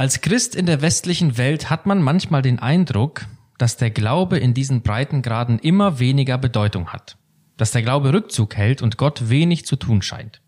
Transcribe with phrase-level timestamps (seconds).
[0.00, 3.26] Als Christ in der westlichen Welt hat man manchmal den Eindruck,
[3.58, 7.18] dass der Glaube in diesen Breitengraden immer weniger Bedeutung hat,
[7.58, 10.40] dass der Glaube Rückzug hält und Gott wenig zu tun scheint.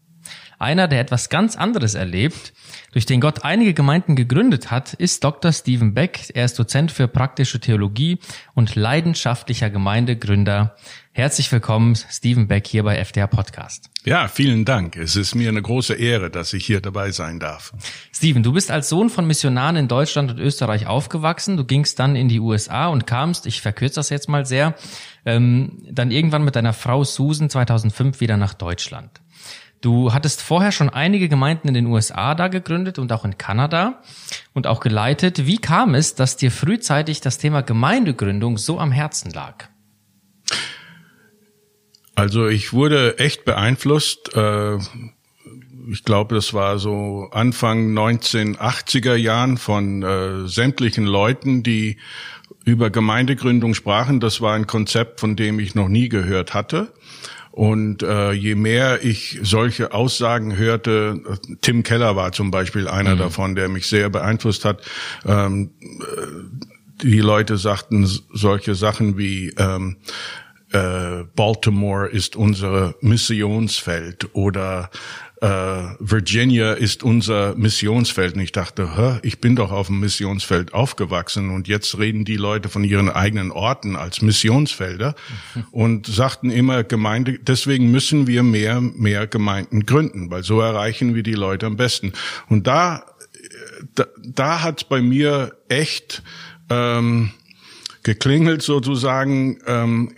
[0.62, 2.52] Einer, der etwas ganz anderes erlebt,
[2.92, 5.50] durch den Gott einige Gemeinden gegründet hat, ist Dr.
[5.50, 6.30] Stephen Beck.
[6.34, 8.20] Er ist Dozent für praktische Theologie
[8.54, 10.76] und leidenschaftlicher Gemeindegründer.
[11.10, 13.90] Herzlich willkommen, Stephen Beck, hier bei FDR Podcast.
[14.04, 14.96] Ja, vielen Dank.
[14.96, 17.72] Es ist mir eine große Ehre, dass ich hier dabei sein darf.
[18.14, 21.56] Stephen, du bist als Sohn von Missionaren in Deutschland und Österreich aufgewachsen.
[21.56, 24.76] Du gingst dann in die USA und kamst, ich verkürze das jetzt mal sehr,
[25.26, 29.20] ähm, dann irgendwann mit deiner Frau Susan 2005 wieder nach Deutschland.
[29.82, 34.00] Du hattest vorher schon einige Gemeinden in den USA da gegründet und auch in Kanada
[34.54, 35.44] und auch geleitet.
[35.44, 39.66] Wie kam es, dass dir frühzeitig das Thema Gemeindegründung so am Herzen lag?
[42.14, 44.36] Also ich wurde echt beeinflusst.
[44.36, 44.76] Äh,
[45.90, 51.98] ich glaube, das war so Anfang 1980er Jahren von äh, sämtlichen Leuten, die
[52.64, 54.20] über Gemeindegründung sprachen.
[54.20, 56.92] Das war ein Konzept, von dem ich noch nie gehört hatte.
[57.52, 61.20] Und äh, je mehr ich solche Aussagen hörte,
[61.60, 63.18] Tim Keller war zum Beispiel einer mhm.
[63.18, 64.80] davon, der mich sehr beeinflusst hat.
[65.26, 65.70] Ähm,
[67.02, 69.98] die Leute sagten solche Sachen wie ähm,
[70.72, 74.90] äh, Baltimore ist unser Missionsfeld oder
[75.42, 78.34] äh, Virginia ist unser Missionsfeld.
[78.34, 82.36] Und ich dachte, Hä, ich bin doch auf dem Missionsfeld aufgewachsen und jetzt reden die
[82.36, 85.16] Leute von ihren eigenen Orten als Missionsfelder
[85.72, 91.24] und sagten immer Gemeinde, deswegen müssen wir mehr, mehr Gemeinden gründen, weil so erreichen wir
[91.24, 92.12] die Leute am besten.
[92.48, 93.04] Und da,
[93.96, 96.22] da, da hat bei mir echt
[96.70, 97.32] ähm,
[98.02, 99.58] geklingelt sozusagen.
[99.66, 100.14] Ähm,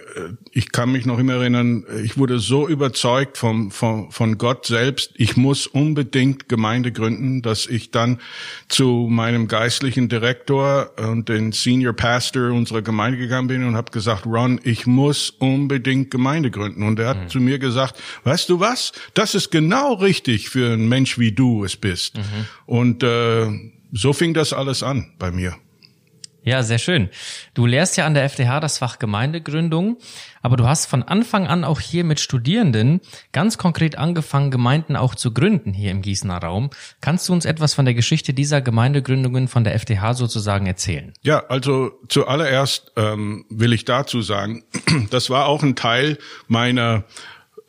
[0.52, 5.12] ich kann mich noch immer erinnern, ich wurde so überzeugt vom, vom, von Gott selbst,
[5.16, 8.20] ich muss unbedingt Gemeinde gründen, dass ich dann
[8.68, 14.26] zu meinem geistlichen Direktor und den Senior Pastor unserer Gemeinde gegangen bin und habe gesagt,
[14.26, 16.82] Ron, ich muss unbedingt Gemeinde gründen.
[16.84, 17.28] Und er hat mhm.
[17.28, 21.64] zu mir gesagt, weißt du was, das ist genau richtig für einen Mensch, wie du
[21.64, 22.16] es bist.
[22.16, 22.22] Mhm.
[22.66, 23.46] Und äh,
[23.92, 25.56] so fing das alles an bei mir.
[26.44, 27.08] Ja, sehr schön.
[27.54, 29.96] Du lehrst ja an der FDH das Fach Gemeindegründung,
[30.42, 33.00] aber du hast von Anfang an auch hier mit Studierenden
[33.32, 36.68] ganz konkret angefangen, Gemeinden auch zu gründen hier im Gießener Raum.
[37.00, 41.14] Kannst du uns etwas von der Geschichte dieser Gemeindegründungen von der FDH sozusagen erzählen?
[41.22, 44.64] Ja, also zuallererst ähm, will ich dazu sagen,
[45.10, 47.04] das war auch ein Teil meiner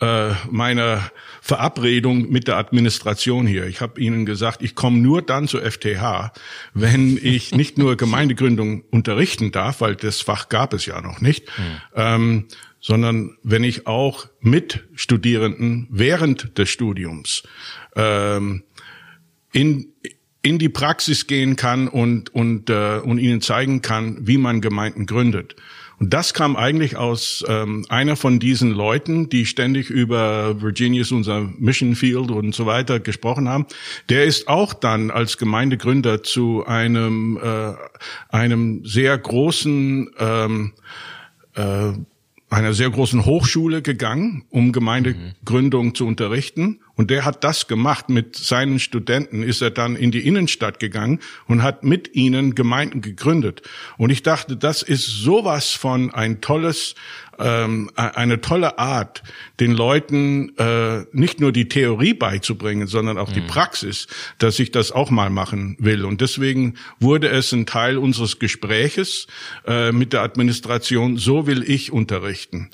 [0.01, 1.09] äh, meiner
[1.45, 3.67] Verabredung mit der Administration hier.
[3.67, 6.31] Ich habe Ihnen gesagt, ich komme nur dann zur FTH,
[6.73, 11.45] wenn ich nicht nur Gemeindegründung unterrichten darf, weil das Fach gab es ja noch nicht,
[11.45, 11.81] mhm.
[11.93, 12.45] ähm,
[12.81, 17.43] sondern wenn ich auch mit Studierenden während des Studiums
[17.95, 18.63] ähm,
[19.53, 19.93] in
[20.41, 25.05] in die Praxis gehen kann und und äh, und ihnen zeigen kann, wie man Gemeinden
[25.05, 25.55] gründet.
[25.99, 31.41] Und das kam eigentlich aus ähm, einer von diesen Leuten, die ständig über Virginia's unser
[31.57, 33.65] Mission Field und so weiter gesprochen haben.
[34.09, 37.73] Der ist auch dann als Gemeindegründer zu einem äh,
[38.29, 40.73] einem sehr großen ähm,
[41.53, 41.93] äh,
[42.49, 45.95] einer sehr großen Hochschule gegangen, um Gemeindegründung mhm.
[45.95, 46.79] zu unterrichten.
[46.95, 51.19] Und der hat das gemacht mit seinen Studenten, ist er dann in die Innenstadt gegangen
[51.47, 53.63] und hat mit ihnen Gemeinden gegründet.
[53.97, 56.95] Und ich dachte, das ist sowas von ein tolles,
[57.39, 59.23] ähm, eine tolle Art,
[59.59, 63.33] den Leuten äh, nicht nur die Theorie beizubringen, sondern auch mhm.
[63.33, 64.07] die Praxis,
[64.37, 66.05] dass ich das auch mal machen will.
[66.05, 69.27] Und deswegen wurde es ein Teil unseres Gespräches
[69.65, 72.69] äh, mit der Administration, so will ich unterrichten.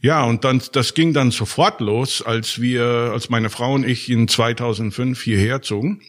[0.00, 4.08] Ja, und dann, das ging dann sofort los, als wir, als meine Frau und ich
[4.08, 6.00] in 2005 hierher zogen.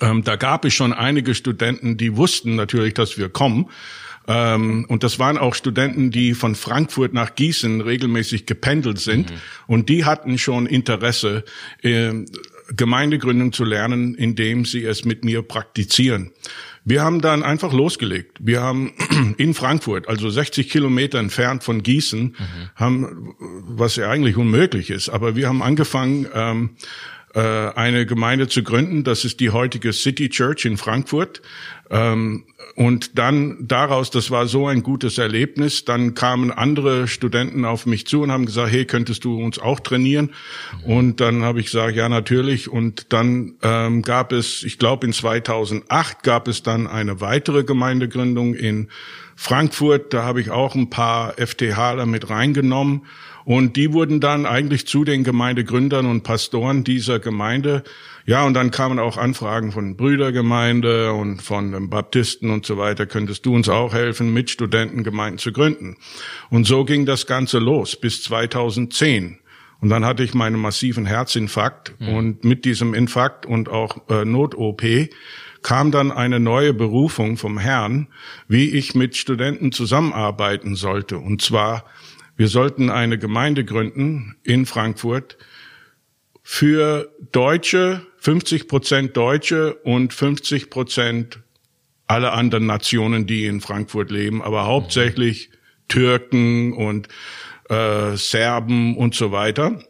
[0.00, 3.70] Ähm, da gab es schon einige Studenten, die wussten natürlich, dass wir kommen.
[4.28, 9.30] Ähm, und das waren auch Studenten, die von Frankfurt nach Gießen regelmäßig gependelt sind.
[9.30, 9.36] Mhm.
[9.66, 11.44] Und die hatten schon Interesse,
[11.82, 12.12] äh,
[12.74, 16.32] Gemeindegründung zu lernen, indem sie es mit mir praktizieren.
[16.84, 18.38] Wir haben dann einfach losgelegt.
[18.40, 18.92] Wir haben
[19.38, 22.36] in Frankfurt, also 60 Kilometer entfernt von Gießen, mhm.
[22.74, 26.70] haben, was ja eigentlich unmöglich ist, aber wir haben angefangen, ähm,
[27.36, 27.40] äh,
[27.74, 29.04] eine Gemeinde zu gründen.
[29.04, 31.42] Das ist die heutige City Church in Frankfurt.
[31.90, 32.44] Ähm,
[32.74, 38.06] und dann daraus, das war so ein gutes Erlebnis, dann kamen andere Studenten auf mich
[38.06, 40.32] zu und haben gesagt, hey, könntest du uns auch trainieren?
[40.84, 42.68] Und dann habe ich gesagt, ja, natürlich.
[42.68, 48.54] Und dann ähm, gab es, ich glaube in 2008 gab es dann eine weitere Gemeindegründung
[48.54, 48.88] in
[49.36, 50.12] Frankfurt.
[50.12, 53.06] Da habe ich auch ein paar FTHler mit reingenommen.
[53.46, 57.84] Und die wurden dann eigentlich zu den Gemeindegründern und Pastoren dieser Gemeinde.
[58.26, 63.06] Ja, und dann kamen auch Anfragen von Brüdergemeinde und von den Baptisten und so weiter.
[63.06, 65.96] Könntest du uns auch helfen, mit Studentengemeinden zu gründen?
[66.50, 69.38] Und so ging das Ganze los bis 2010.
[69.80, 72.08] Und dann hatte ich meinen massiven Herzinfarkt mhm.
[72.08, 74.82] und mit diesem Infarkt und auch äh, Not-OP
[75.62, 78.08] kam dann eine neue Berufung vom Herrn,
[78.48, 81.18] wie ich mit Studenten zusammenarbeiten sollte.
[81.18, 81.84] Und zwar
[82.36, 85.38] wir sollten eine Gemeinde gründen in Frankfurt
[86.42, 91.40] für Deutsche, 50 Prozent Deutsche und 50 Prozent
[92.06, 95.50] alle anderen Nationen, die in Frankfurt leben, aber hauptsächlich
[95.88, 97.08] Türken und
[97.68, 99.82] äh, Serben und so weiter.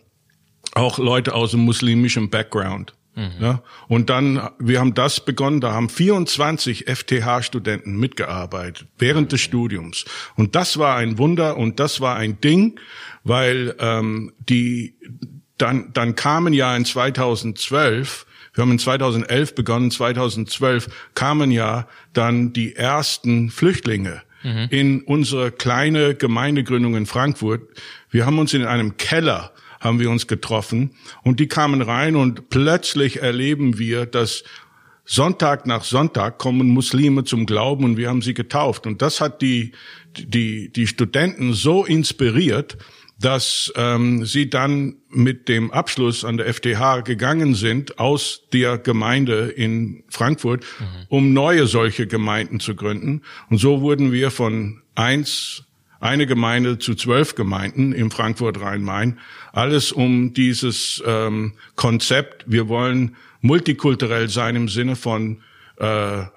[0.73, 2.95] Auch Leute aus dem muslimischen Background.
[3.17, 3.33] Mhm.
[3.41, 10.05] Ja, und dann, wir haben das begonnen, da haben 24 FTH-Studenten mitgearbeitet während des Studiums.
[10.37, 12.79] Und das war ein Wunder und das war ein Ding,
[13.25, 14.95] weil ähm, die
[15.57, 18.27] dann, dann kamen ja in 2012
[18.57, 24.69] wir haben in 2011 begonnen, 2012 kamen ja dann die ersten Flüchtlinge mhm.
[24.71, 27.61] in unsere kleine Gemeindegründung in Frankfurt.
[28.11, 30.93] Wir haben uns in einem Keller haben wir uns getroffen
[31.23, 34.45] und die kamen rein und plötzlich erleben wir, dass
[35.07, 38.87] Sonntag nach Sonntag kommen Muslime zum Glauben und wir haben sie getauft.
[38.87, 39.73] Und das hat die,
[40.17, 42.77] die, die Studenten so inspiriert,
[43.19, 49.49] dass ähm, sie dann mit dem Abschluss an der FTH gegangen sind aus der Gemeinde
[49.49, 50.85] in Frankfurt, mhm.
[51.09, 53.23] um neue solche Gemeinden zu gründen.
[53.49, 55.66] Und so wurden wir von eins
[56.07, 59.19] eine Gemeinde zu zwölf Gemeinden im Frankfurt-Rhein-Main.
[59.53, 65.43] Alles um dieses ähm, Konzept, wir wollen multikulturell sein im Sinne von
[65.79, 65.85] äh,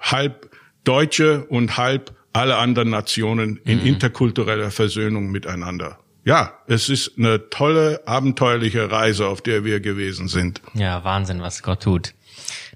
[0.00, 0.50] halb
[0.84, 3.86] Deutsche und halb alle anderen Nationen in mhm.
[3.86, 5.98] interkultureller Versöhnung miteinander.
[6.24, 10.60] Ja, es ist eine tolle, abenteuerliche Reise, auf der wir gewesen sind.
[10.74, 12.12] Ja, Wahnsinn, was Gott tut.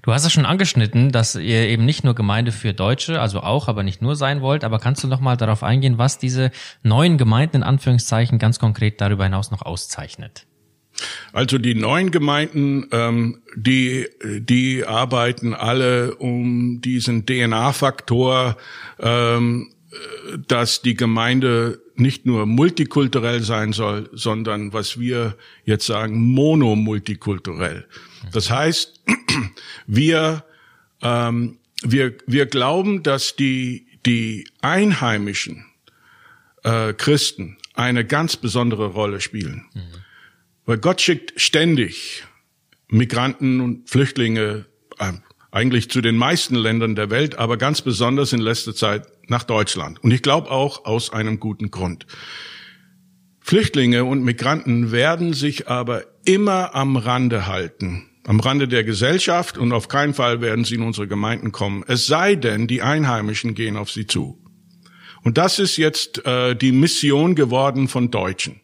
[0.05, 3.67] Du hast es schon angeschnitten, dass ihr eben nicht nur Gemeinde für Deutsche, also auch,
[3.67, 4.63] aber nicht nur sein wollt.
[4.63, 6.51] Aber kannst du noch mal darauf eingehen, was diese
[6.83, 10.45] neuen Gemeinden in Anführungszeichen ganz konkret darüber hinaus noch auszeichnet?
[11.33, 18.57] Also die neuen Gemeinden, ähm, die die arbeiten alle um diesen DNA-Faktor,
[18.99, 19.73] ähm,
[20.47, 27.87] dass die Gemeinde nicht nur multikulturell sein soll, sondern was wir jetzt sagen, monomultikulturell.
[28.31, 29.01] Das heißt,
[29.87, 30.43] wir,
[31.01, 35.65] ähm, wir, wir glauben, dass die, die einheimischen
[36.63, 39.65] äh, Christen eine ganz besondere Rolle spielen.
[39.73, 39.81] Mhm.
[40.65, 42.23] Weil Gott schickt ständig
[42.87, 44.65] Migranten und Flüchtlinge
[45.55, 50.03] eigentlich zu den meisten Ländern der Welt, aber ganz besonders in letzter Zeit nach Deutschland.
[50.03, 52.05] Und ich glaube auch aus einem guten Grund.
[53.39, 59.71] Flüchtlinge und Migranten werden sich aber immer am Rande halten am Rande der Gesellschaft und
[59.71, 61.83] auf keinen Fall werden sie in unsere Gemeinden kommen.
[61.87, 64.41] Es sei denn, die Einheimischen gehen auf sie zu.
[65.23, 68.61] Und das ist jetzt äh, die Mission geworden von Deutschen,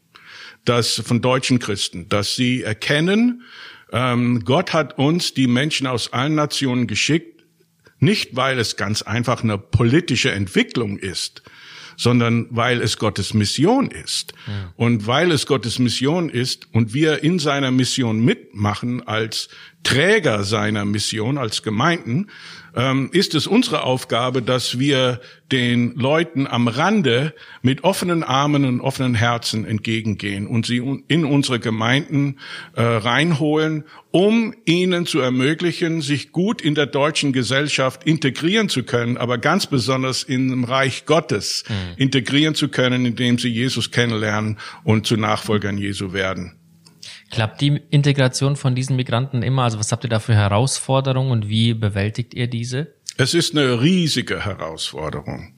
[0.66, 3.44] dass von deutschen Christen, dass sie erkennen,
[3.92, 7.44] ähm, Gott hat uns die Menschen aus allen Nationen geschickt,
[8.00, 11.44] nicht weil es ganz einfach eine politische Entwicklung ist,
[11.98, 14.34] sondern weil es Gottes Mission ist.
[14.48, 14.74] Ja.
[14.76, 19.50] Und weil es Gottes Mission ist und wir in seiner Mission mitmachen als
[19.84, 22.28] Träger seiner Mission, als Gemeinden,
[22.76, 25.20] ähm, ist es unsere Aufgabe, dass wir
[25.52, 31.60] den Leuten am Rande mit offenen Armen und offenen Herzen entgegengehen und sie in unsere
[31.60, 32.38] Gemeinden
[32.74, 39.18] äh, reinholen, um ihnen zu ermöglichen, sich gut in der deutschen Gesellschaft integrieren zu können,
[39.18, 41.74] aber ganz besonders im Reich Gottes mhm.
[41.98, 46.61] integrieren zu können, indem sie Jesus kennenlernen und zu Nachfolgern Jesu werden.
[47.32, 49.64] Klappt die Integration von diesen Migranten immer?
[49.64, 52.94] Also was habt ihr da für Herausforderungen und wie bewältigt ihr diese?
[53.18, 55.54] Es ist eine riesige Herausforderung.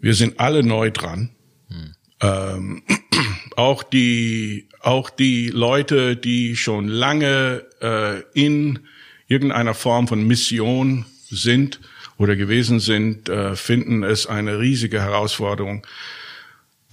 [0.00, 1.30] Wir sind alle neu dran.
[1.68, 1.94] Hm.
[2.20, 2.82] Ähm,
[3.56, 8.78] auch die auch die Leute, die schon lange äh, in
[9.26, 11.80] irgendeiner Form von Mission sind
[12.16, 15.86] oder gewesen sind, äh, finden es eine riesige Herausforderung.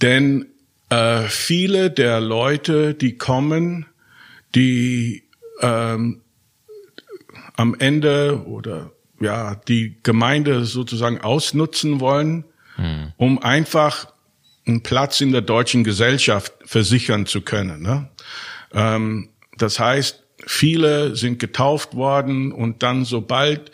[0.02, 0.46] Denn
[0.90, 3.86] äh, viele der Leute, die kommen,
[4.54, 5.24] die
[5.60, 6.22] ähm,
[7.56, 12.44] am Ende oder ja die Gemeinde sozusagen ausnutzen wollen,
[12.76, 13.12] hm.
[13.16, 14.12] um einfach
[14.66, 17.82] einen Platz in der deutschen Gesellschaft versichern zu können.
[17.82, 18.08] Ne?
[18.72, 23.72] Ähm, das heißt, viele sind getauft worden und dann sobald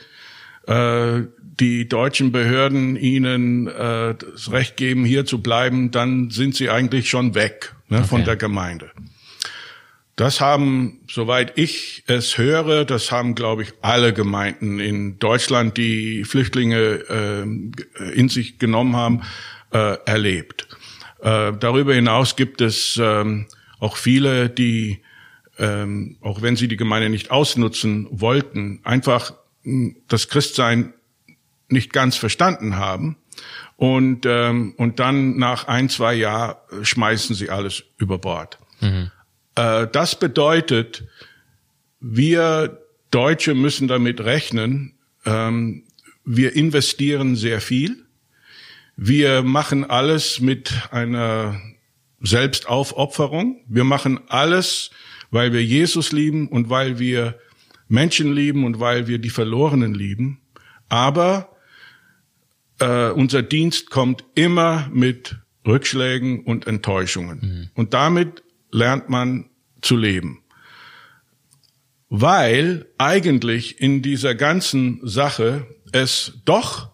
[0.67, 1.23] äh,
[1.61, 7.09] die deutschen Behörden ihnen äh, das Recht geben, hier zu bleiben, dann sind sie eigentlich
[7.09, 8.07] schon weg ne, okay.
[8.09, 8.91] von der Gemeinde.
[10.17, 16.25] Das haben, soweit ich es höre, das haben, glaube ich, alle Gemeinden in Deutschland, die
[16.25, 19.23] Flüchtlinge äh, in sich genommen haben,
[19.73, 20.69] äh, erlebt.
[21.21, 23.47] Äh, darüber hinaus gibt es ähm,
[23.81, 25.01] auch viele, die,
[25.59, 29.33] ähm, auch wenn sie die Gemeinde nicht ausnutzen wollten, einfach
[30.09, 30.95] das Christsein
[31.69, 33.17] nicht ganz verstanden haben
[33.77, 38.59] und ähm, und dann nach ein zwei Jahren schmeißen sie alles über Bord.
[38.81, 39.11] Mhm.
[39.57, 41.05] Äh, das bedeutet,
[42.01, 42.81] wir
[43.11, 44.95] Deutsche müssen damit rechnen.
[45.25, 45.85] Ähm,
[46.25, 48.05] wir investieren sehr viel.
[48.97, 51.61] Wir machen alles mit einer
[52.21, 53.61] Selbstaufopferung.
[53.69, 54.91] Wir machen alles,
[55.31, 57.39] weil wir Jesus lieben und weil wir
[57.89, 60.41] Menschen lieben und weil wir die Verlorenen lieben.
[60.89, 61.57] Aber
[62.81, 65.37] äh, unser Dienst kommt immer mit
[65.67, 67.41] Rückschlägen und Enttäuschungen.
[67.41, 67.71] Mhm.
[67.75, 69.51] Und damit lernt man
[69.81, 70.43] zu leben.
[72.09, 76.93] Weil eigentlich in dieser ganzen Sache es doch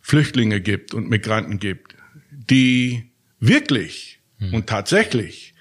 [0.00, 1.96] Flüchtlinge gibt und Migranten gibt,
[2.30, 4.54] die wirklich hm.
[4.54, 5.54] und tatsächlich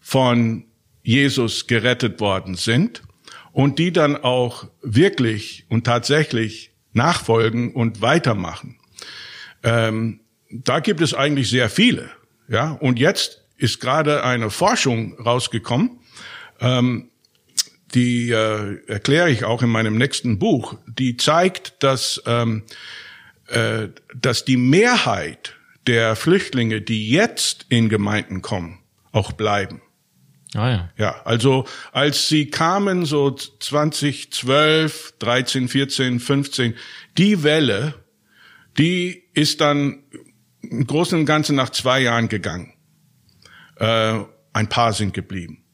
[0.00, 0.64] von
[1.02, 3.02] Jesus gerettet worden sind
[3.54, 8.76] und die dann auch wirklich und tatsächlich nachfolgen und weitermachen.
[9.62, 10.20] Ähm,
[10.50, 12.10] da gibt es eigentlich sehr viele.
[12.48, 16.00] Ja, und jetzt ist gerade eine Forschung rausgekommen,
[16.60, 17.10] ähm,
[17.94, 22.64] die äh, erkläre ich auch in meinem nächsten Buch, die zeigt, dass, ähm,
[23.46, 23.86] äh,
[24.20, 25.54] dass die Mehrheit
[25.86, 28.80] der Flüchtlinge, die jetzt in Gemeinden kommen,
[29.12, 29.80] auch bleiben.
[30.54, 30.90] Ah, ja.
[30.96, 36.74] ja, also als sie kamen, so 2012, 13, 14, 15,
[37.18, 37.94] die Welle,
[38.78, 40.04] die ist dann
[40.62, 42.72] im Großen und Ganzen nach zwei Jahren gegangen.
[43.76, 44.20] Äh,
[44.52, 45.64] ein paar sind geblieben.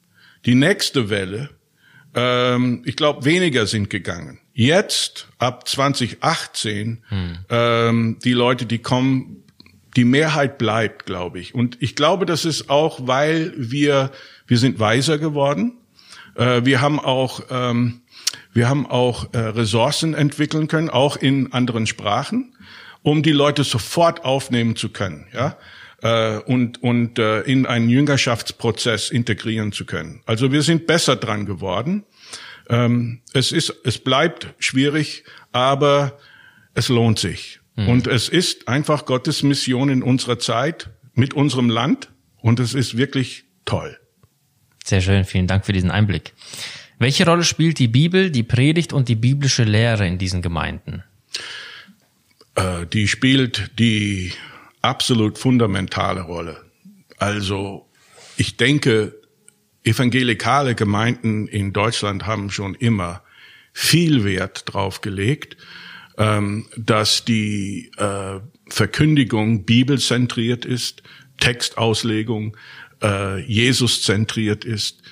[0.46, 1.50] Die nächste Welle,
[2.14, 4.40] ähm, ich glaube, weniger sind gegangen.
[4.52, 7.38] Jetzt, ab 2018, hm.
[7.48, 9.44] ähm, die Leute, die kommen,
[9.96, 11.54] die Mehrheit bleibt, glaube ich.
[11.54, 14.10] Und ich glaube, das ist auch, weil wir,
[14.50, 15.78] wir sind weiser geworden.
[16.34, 18.02] Äh, wir haben auch, ähm,
[18.52, 22.56] wir haben auch äh, Ressourcen entwickeln können, auch in anderen Sprachen,
[23.02, 25.28] um die Leute sofort aufnehmen zu können.
[25.32, 25.56] Ja,
[26.02, 30.22] äh, und, und äh, in einen Jüngerschaftsprozess integrieren zu können.
[30.26, 32.02] Also wir sind besser dran geworden.
[32.68, 36.18] Ähm, es ist, es bleibt schwierig, aber
[36.74, 37.60] es lohnt sich.
[37.76, 37.88] Mhm.
[37.88, 42.96] Und es ist einfach Gottes Mission in unserer Zeit mit unserem Land und es ist
[42.96, 43.99] wirklich toll.
[44.84, 46.32] Sehr schön, vielen Dank für diesen Einblick.
[46.98, 51.02] Welche Rolle spielt die Bibel, die Predigt und die biblische Lehre in diesen Gemeinden?
[52.54, 54.32] Äh, die spielt die
[54.82, 56.62] absolut fundamentale Rolle.
[57.18, 57.86] Also
[58.36, 59.14] ich denke,
[59.84, 63.22] evangelikale Gemeinden in Deutschland haben schon immer
[63.72, 65.56] viel Wert drauf gelegt,
[66.18, 71.02] ähm, dass die äh, Verkündigung bibelzentriert ist,
[71.38, 72.56] Textauslegung
[73.02, 75.02] äh, Jesus zentriert ist.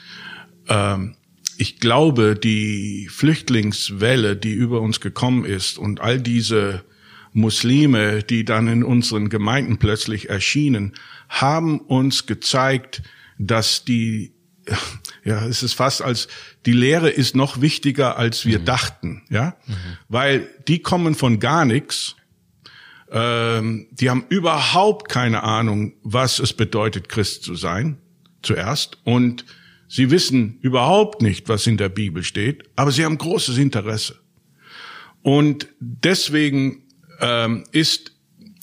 [0.69, 1.15] Ähm,
[1.57, 6.85] ich glaube, die Flüchtlingswelle, die über uns gekommen ist und all diese
[7.33, 10.95] Muslime, die dann in unseren Gemeinden plötzlich erschienen,
[11.29, 13.03] haben uns gezeigt,
[13.39, 14.33] dass die,
[15.25, 16.29] ja, es ist fast als,
[16.65, 18.65] die Lehre ist noch wichtiger, als wir mhm.
[18.65, 19.75] dachten, ja, mhm.
[20.09, 22.17] weil die kommen von gar nichts,
[23.11, 27.99] ähm, die haben überhaupt keine Ahnung, was es bedeutet, Christ zu sein,
[28.43, 29.45] zuerst, und
[29.89, 34.19] sie wissen überhaupt nicht, was in der Bibel steht, aber sie haben großes Interesse.
[35.23, 36.85] Und deswegen
[37.21, 38.13] ähm, ist,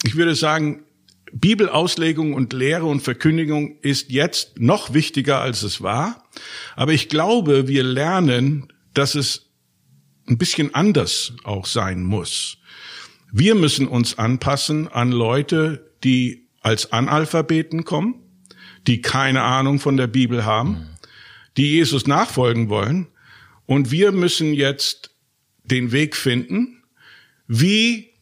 [0.04, 0.84] ich würde sagen,
[1.32, 6.24] Bibelauslegung und Lehre und Verkündigung ist jetzt noch wichtiger, als es war.
[6.76, 9.50] Aber ich glaube, wir lernen, dass es
[10.28, 12.58] ein bisschen anders auch sein muss.
[13.38, 18.14] Wir müssen uns anpassen an Leute, die als Analphabeten kommen,
[18.86, 20.88] die keine Ahnung von der Bibel haben,
[21.58, 23.08] die Jesus nachfolgen wollen.
[23.66, 25.10] Und wir müssen jetzt
[25.64, 26.82] den Weg finden,
[27.46, 28.14] wie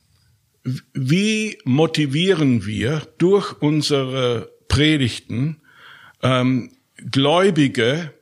[0.93, 5.61] wie motivieren wir durch unsere Predigten
[6.25, 8.13] ähm, Gläubige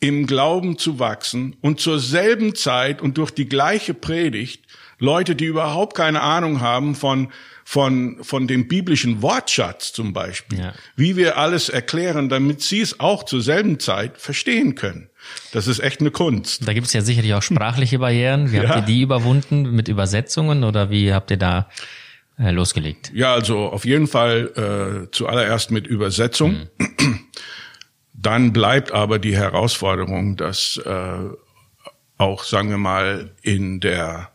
[0.00, 4.64] im Glauben zu wachsen und zur selben Zeit und durch die gleiche Predigt
[5.02, 7.28] Leute, die überhaupt keine Ahnung haben von
[7.64, 10.72] von, von dem biblischen Wortschatz zum Beispiel, ja.
[10.96, 15.10] wie wir alles erklären, damit sie es auch zur selben Zeit verstehen können.
[15.52, 16.66] Das ist echt eine Kunst.
[16.66, 18.50] Da gibt es ja sicherlich auch sprachliche Barrieren.
[18.50, 18.68] Wie ja.
[18.68, 21.68] habt ihr die überwunden mit Übersetzungen oder wie habt ihr da
[22.36, 23.12] äh, losgelegt?
[23.14, 26.66] Ja, also auf jeden Fall äh, zuallererst mit Übersetzung.
[26.78, 27.20] Mhm.
[28.12, 31.28] Dann bleibt aber die Herausforderung, dass äh,
[32.18, 34.31] auch, sagen wir mal, in der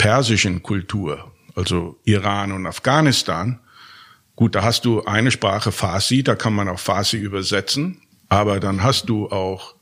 [0.00, 3.60] persischen Kultur, also Iran und Afghanistan,
[4.34, 8.82] gut, da hast du eine Sprache Farsi, da kann man auch Farsi übersetzen, aber dann
[8.82, 9.74] hast du auch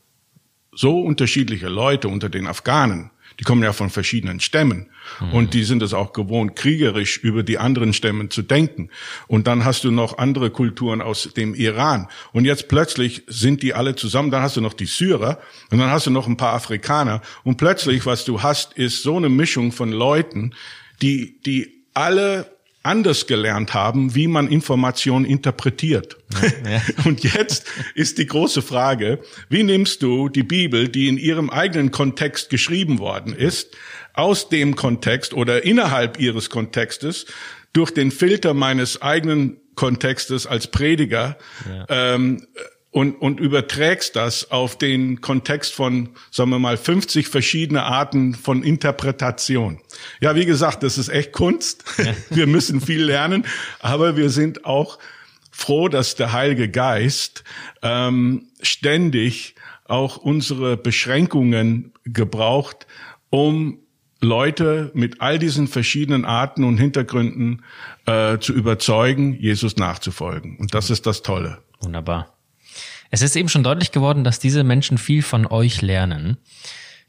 [0.73, 5.33] so unterschiedliche Leute unter den Afghanen, die kommen ja von verschiedenen Stämmen mhm.
[5.33, 8.89] und die sind es auch gewohnt, kriegerisch über die anderen Stämmen zu denken.
[9.27, 12.07] Und dann hast du noch andere Kulturen aus dem Iran.
[12.33, 14.29] Und jetzt plötzlich sind die alle zusammen.
[14.31, 15.39] Dann hast du noch die Syrer
[15.71, 17.21] und dann hast du noch ein paar Afrikaner.
[17.43, 20.53] Und plötzlich, was du hast, ist so eine Mischung von Leuten,
[21.01, 26.17] die, die alle anders gelernt haben, wie man Informationen interpretiert.
[26.65, 26.81] Ja.
[27.05, 29.19] Und jetzt ist die große Frage,
[29.49, 33.75] wie nimmst du die Bibel, die in ihrem eigenen Kontext geschrieben worden ist,
[34.13, 37.25] aus dem Kontext oder innerhalb ihres Kontextes
[37.73, 41.37] durch den Filter meines eigenen Kontextes als Prediger
[41.69, 42.15] ja.
[42.15, 42.45] ähm,
[42.91, 48.63] und, und überträgst das auf den Kontext von, sagen wir mal, 50 verschiedene Arten von
[48.63, 49.79] Interpretation.
[50.21, 51.83] Ja, wie gesagt, das ist echt Kunst.
[52.29, 53.45] Wir müssen viel lernen,
[53.79, 54.97] aber wir sind auch
[55.51, 57.43] froh, dass der Heilige Geist
[57.81, 59.55] ähm, ständig
[59.85, 62.87] auch unsere Beschränkungen gebraucht,
[63.29, 63.79] um
[64.21, 67.63] Leute mit all diesen verschiedenen Arten und Hintergründen
[68.05, 70.57] äh, zu überzeugen, Jesus nachzufolgen.
[70.57, 71.59] Und das ist das Tolle.
[71.81, 72.38] Wunderbar.
[73.09, 76.37] Es ist eben schon deutlich geworden, dass diese Menschen viel von euch lernen.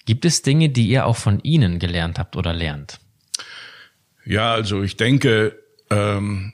[0.07, 3.01] Gibt es Dinge, die ihr auch von ihnen gelernt habt oder lernt?
[4.25, 5.59] Ja, also ich denke,
[5.91, 6.53] ähm,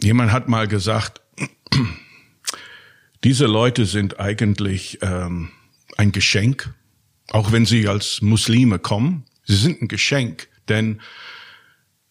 [0.00, 1.20] jemand hat mal gesagt,
[3.24, 5.50] diese Leute sind eigentlich ähm,
[5.96, 6.74] ein Geschenk,
[7.28, 9.24] auch wenn sie als Muslime kommen.
[9.44, 11.00] Sie sind ein Geschenk, denn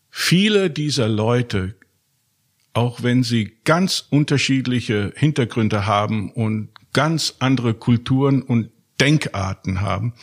[0.10, 1.76] viele dieser Leute
[2.74, 10.14] auch wenn sie ganz unterschiedliche Hintergründe haben und ganz andere Kulturen und Denkarten haben,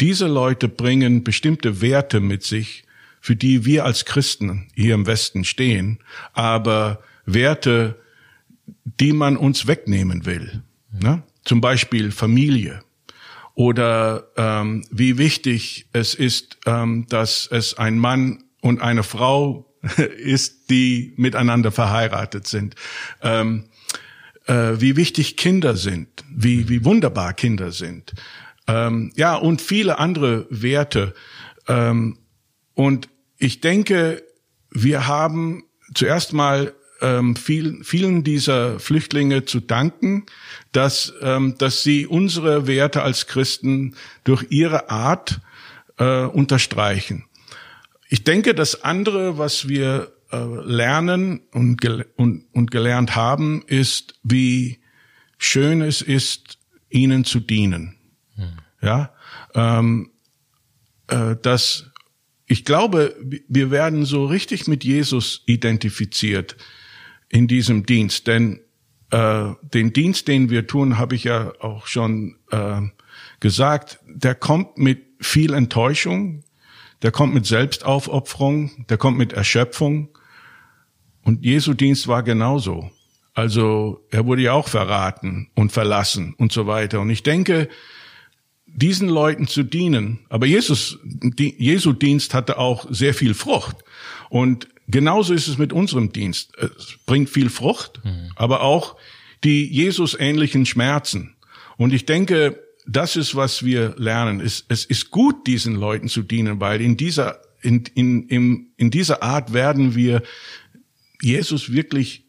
[0.00, 2.84] diese Leute bringen bestimmte Werte mit sich,
[3.20, 5.98] für die wir als Christen hier im Westen stehen,
[6.32, 8.00] aber Werte,
[8.84, 10.62] die man uns wegnehmen will.
[10.92, 11.22] Ne?
[11.44, 12.82] Zum Beispiel Familie
[13.54, 19.71] oder ähm, wie wichtig es ist, ähm, dass es ein Mann und eine Frau
[20.16, 22.74] ist, die miteinander verheiratet sind.
[23.22, 23.64] Ähm,
[24.46, 28.12] äh, wie wichtig Kinder sind, wie, wie wunderbar Kinder sind.
[28.66, 31.14] Ähm, ja, und viele andere Werte.
[31.68, 32.18] Ähm,
[32.74, 34.22] und ich denke,
[34.70, 35.64] wir haben
[35.94, 40.24] zuerst mal ähm, viel, vielen dieser Flüchtlinge zu danken,
[40.70, 45.40] dass, ähm, dass sie unsere Werte als Christen durch ihre Art
[45.98, 47.24] äh, unterstreichen.
[48.12, 54.20] Ich denke, das andere, was wir äh, lernen und, gel und, und gelernt haben, ist,
[54.22, 54.80] wie
[55.38, 56.58] schön es ist,
[56.90, 57.96] ihnen zu dienen.
[58.34, 58.48] Hm.
[58.82, 59.14] Ja,
[59.54, 60.10] ähm,
[61.06, 61.90] äh, dass
[62.44, 63.16] ich glaube,
[63.48, 66.58] wir werden so richtig mit Jesus identifiziert
[67.30, 68.60] in diesem Dienst, denn
[69.10, 72.82] äh, den Dienst, den wir tun, habe ich ja auch schon äh,
[73.40, 76.44] gesagt, der kommt mit viel Enttäuschung,
[77.02, 80.08] der kommt mit Selbstaufopferung, der kommt mit Erschöpfung.
[81.22, 82.90] Und Jesu Dienst war genauso.
[83.34, 87.00] Also er wurde ja auch verraten und verlassen und so weiter.
[87.00, 87.68] Und ich denke,
[88.66, 93.76] diesen Leuten zu dienen, aber Jesus, die, Jesu Dienst hatte auch sehr viel Frucht.
[94.30, 96.52] Und genauso ist es mit unserem Dienst.
[96.58, 98.30] Es bringt viel Frucht, mhm.
[98.36, 98.96] aber auch
[99.44, 101.36] die Jesus ähnlichen Schmerzen.
[101.76, 104.40] Und ich denke, das ist, was wir lernen.
[104.40, 108.90] Es, es ist gut, diesen Leuten zu dienen, weil in dieser, in, in, in, in
[108.90, 110.22] dieser Art werden wir
[111.20, 112.24] Jesus wirklich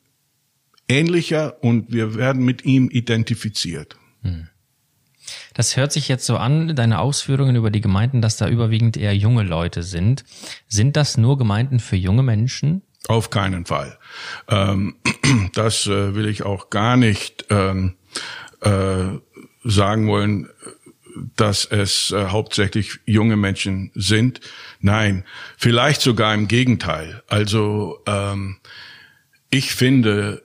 [0.88, 3.98] ähnlicher und wir werden mit ihm identifiziert.
[4.22, 4.50] Hm.
[5.54, 9.16] Das hört sich jetzt so an, deine Ausführungen über die Gemeinden, dass da überwiegend eher
[9.16, 10.26] junge Leute sind.
[10.68, 12.82] Sind das nur Gemeinden für junge Menschen?
[13.08, 13.98] Auf keinen Fall.
[14.48, 14.96] Ähm,
[15.54, 17.96] das äh, will ich auch gar nicht ähm,
[18.62, 19.18] äh,
[19.63, 20.49] sagen wollen,
[21.36, 24.39] dass es äh, hauptsächlich junge Menschen sind.
[24.80, 25.23] Nein,
[25.58, 27.23] vielleicht sogar im Gegenteil.
[27.28, 28.58] Also ähm,
[29.49, 30.43] ich finde,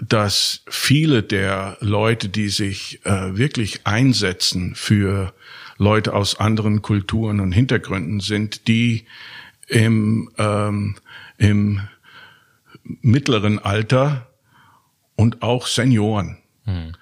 [0.00, 5.32] dass viele der Leute, die sich äh, wirklich einsetzen für
[5.78, 9.06] Leute aus anderen Kulturen und Hintergründen sind, die
[9.68, 10.96] im, ähm,
[11.38, 11.80] im
[12.82, 14.28] mittleren Alter
[15.16, 16.38] und auch Senioren.
[16.64, 16.92] Hm.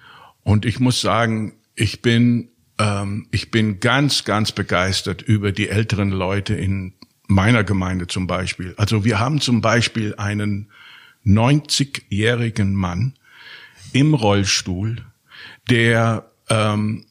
[0.45, 6.11] Und ich muss sagen, ich bin ähm, ich bin ganz, ganz begeistert über die älteren
[6.11, 6.93] Leute in
[7.27, 8.73] meiner Gemeinde zum Beispiel.
[8.77, 10.71] Also wir haben zum Beispiel einen
[11.25, 13.15] 90-jährigen Mann
[13.93, 15.03] im Rollstuhl,
[15.69, 17.05] der ähm,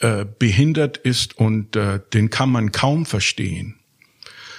[0.00, 3.76] äh, behindert ist und äh, den kann man kaum verstehen.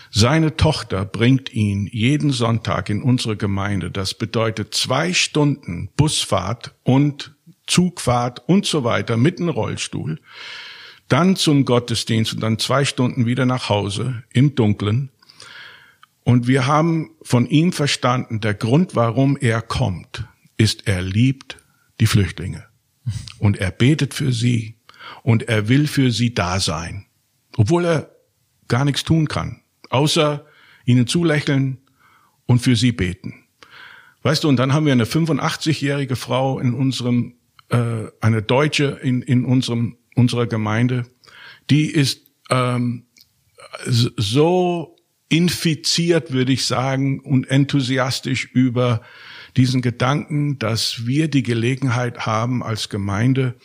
[0.10, 3.90] Seine Tochter bringt ihn jeden Sonntag in unsere Gemeinde.
[3.90, 7.33] Das bedeutet zwei Stunden Busfahrt und
[7.68, 10.20] Zugfahrt und so weiter mit dem Rollstuhl.
[11.08, 15.10] Dann zum Gottesdienst und dann zwei Stunden wieder nach Hause im Dunkeln.
[16.24, 20.26] Und wir haben von ihm verstanden, der Grund, warum er kommt,
[20.58, 21.58] ist, er liebt
[22.00, 22.66] die Flüchtlinge.
[23.40, 24.78] Und er betet für sie
[25.22, 27.06] und er will für sie da sein.
[27.58, 28.16] Obwohl er
[28.68, 30.46] gar nichts tun kann, außer
[30.86, 31.80] ihnen zulächeln
[32.46, 33.46] und für sie beten.
[34.22, 37.36] Weißt du, und dann haben wir eine 85-jährige Frau in unserem,
[37.70, 41.06] äh, eine Deutsche in, in unserem, unserer Gemeinde,
[41.70, 43.06] die ist ähm,
[43.86, 44.96] so
[45.30, 49.02] infiziert, würde ich sagen, und enthusiastisch über
[49.58, 53.56] diesen Gedanken, dass wir die Gelegenheit haben, als Gemeinde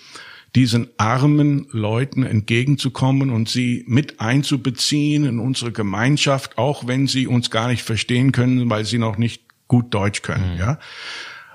[0.54, 7.50] diesen armen Leuten entgegenzukommen und sie mit einzubeziehen in unsere Gemeinschaft, auch wenn sie uns
[7.50, 10.58] gar nicht verstehen können, weil sie noch nicht gut Deutsch können, mhm.
[10.58, 10.78] ja.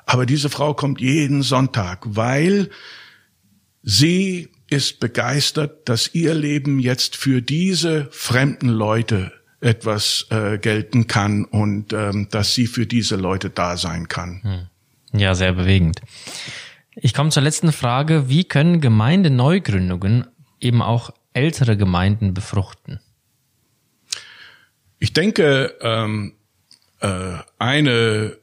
[0.06, 2.70] Aber diese Frau kommt jeden Sonntag, weil
[3.82, 11.46] sie ist begeistert, dass ihr Leben jetzt für diese fremden Leute etwas äh, gelten kann
[11.46, 14.42] und ähm, dass sie für diese Leute da sein kann.
[14.44, 15.20] Hm.
[15.20, 16.02] Ja, sehr bewegend.
[16.96, 18.30] Ich komme zur letzten Frage.
[18.30, 20.28] Wie können Gemeindeneugründungen
[20.60, 23.00] eben auch ältere Gemeinden befruchten?
[25.00, 26.34] Ich denke, ähm,
[27.00, 28.38] äh, eine,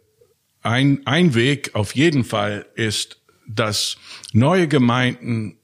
[0.62, 3.96] ein, ein Weg auf jeden Fall ist, dass
[4.33, 5.57] neue Gemeinden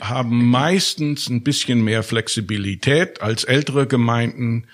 [0.00, 4.66] haben meistens ein bisschen mehr Flexibilität als ältere Gemeinden,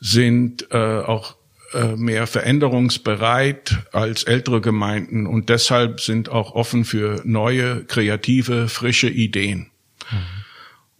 [0.00, 1.36] sind äh, auch
[1.74, 9.08] äh, mehr veränderungsbereit als ältere Gemeinden und deshalb sind auch offen für neue, kreative, frische
[9.08, 9.70] Ideen.
[10.10, 10.16] Mhm.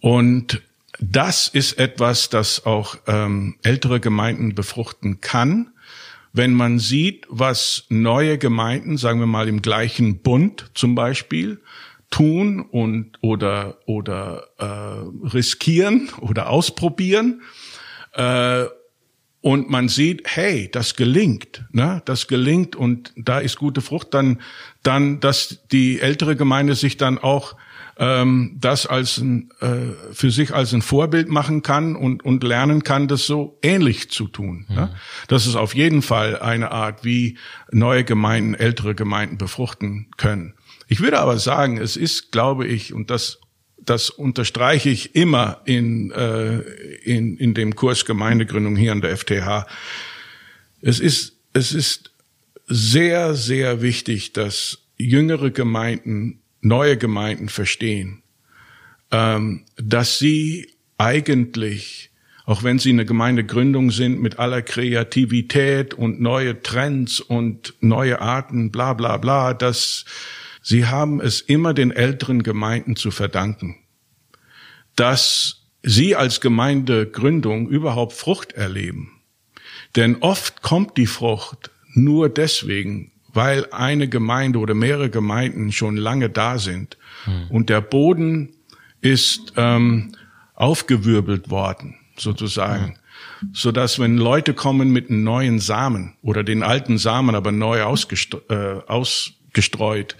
[0.00, 0.62] Und
[1.00, 5.70] das ist etwas, das auch ähm, ältere Gemeinden befruchten kann,
[6.32, 11.60] wenn man sieht, was neue Gemeinden, sagen wir mal im gleichen Bund zum Beispiel,
[12.10, 17.42] tun und oder oder äh, riskieren oder ausprobieren
[18.14, 18.64] äh,
[19.40, 24.40] und man sieht, hey, das gelingt, ne, das gelingt und da ist gute Frucht, dann
[24.82, 27.56] dann, dass die ältere Gemeinde sich dann auch
[27.98, 32.84] ähm, das als ein, äh, für sich als ein Vorbild machen kann und und lernen
[32.84, 34.66] kann, das so ähnlich zu tun.
[34.68, 34.74] Mhm.
[34.74, 34.94] Ne?
[35.26, 37.38] Das ist auf jeden Fall eine Art, wie
[37.70, 40.54] neue Gemeinden ältere Gemeinden befruchten können.
[40.86, 43.40] Ich würde aber sagen, es ist, glaube ich, und das
[43.88, 46.58] das unterstreiche ich immer in, äh,
[47.04, 49.66] in, in dem Kurs Gemeindegründung hier an der FTH.
[50.82, 52.12] Es ist, es ist
[52.66, 58.22] sehr, sehr wichtig, dass jüngere Gemeinden, neue Gemeinden verstehen,
[59.10, 62.10] ähm, dass sie eigentlich,
[62.44, 68.70] auch wenn sie eine Gemeindegründung sind, mit aller Kreativität und neue Trends und neue Arten,
[68.70, 70.04] bla bla bla, dass
[70.70, 73.76] Sie haben es immer den älteren Gemeinden zu verdanken,
[74.96, 79.22] dass sie als Gemeindegründung überhaupt Frucht erleben.
[79.96, 86.28] Denn oft kommt die Frucht nur deswegen, weil eine Gemeinde oder mehrere Gemeinden schon lange
[86.28, 87.46] da sind hm.
[87.50, 88.48] und der Boden
[89.00, 90.10] ist ähm,
[90.54, 92.96] aufgewirbelt worden, sozusagen.
[93.38, 93.50] Hm.
[93.52, 97.84] So dass wenn Leute kommen mit einem neuen Samen oder den alten Samen aber neu
[97.84, 100.16] ausgestreut, äh, ausgestreut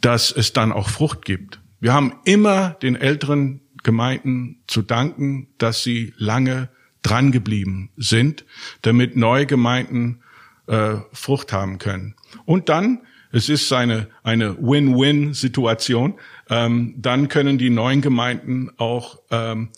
[0.00, 1.58] dass es dann auch Frucht gibt.
[1.80, 6.68] Wir haben immer den älteren Gemeinden zu danken, dass sie lange
[7.02, 8.44] dran geblieben sind,
[8.82, 10.22] damit neue Gemeinden
[10.68, 12.14] äh, Frucht haben können.
[12.44, 16.14] Und dann, es ist eine, eine Win-Win-Situation,
[16.50, 19.70] ähm, dann können die neuen Gemeinden auch ähm,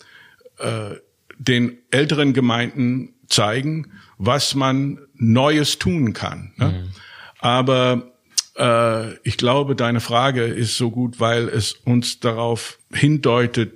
[0.57, 0.95] äh,
[1.37, 6.53] den älteren Gemeinden zeigen, was man Neues tun kann.
[6.57, 6.67] Ne?
[6.67, 6.91] Mhm.
[7.39, 8.11] Aber
[8.57, 13.73] äh, ich glaube, deine Frage ist so gut, weil es uns darauf hindeutet,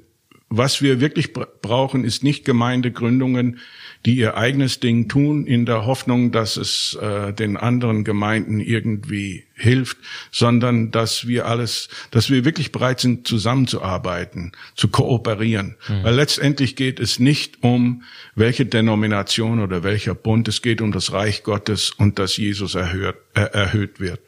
[0.50, 3.60] was wir wirklich brauchen, ist nicht Gemeindegründungen,
[4.06, 9.44] die ihr eigenes Ding tun, in der Hoffnung, dass es äh, den anderen Gemeinden irgendwie
[9.56, 9.98] hilft,
[10.32, 15.76] sondern dass wir alles, dass wir wirklich bereit sind, zusammenzuarbeiten, zu kooperieren.
[15.88, 16.04] Mhm.
[16.04, 18.04] Weil letztendlich geht es nicht um
[18.36, 23.16] welche Denomination oder welcher Bund, es geht um das Reich Gottes und dass Jesus erhöht,
[23.34, 24.22] äh, erhöht wird.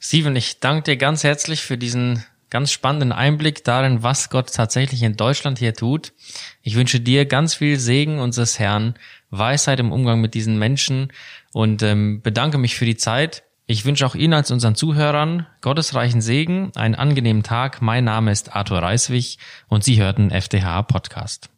[0.00, 5.02] Steven, ich danke dir ganz herzlich für diesen ganz spannenden Einblick darin, was Gott tatsächlich
[5.02, 6.12] in Deutschland hier tut.
[6.62, 8.94] Ich wünsche dir ganz viel Segen unseres Herrn,
[9.30, 11.12] Weisheit im Umgang mit diesen Menschen
[11.52, 13.44] und ähm, bedanke mich für die Zeit.
[13.66, 17.80] Ich wünsche auch Ihnen als unseren Zuhörern gottesreichen Segen, einen angenehmen Tag.
[17.80, 21.50] Mein Name ist Arthur Reiswig und Sie hörten FDH Podcast.